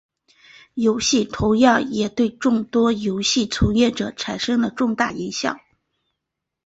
[0.73, 5.59] 游戏同样也对众多游戏从业者产生了巨大影响。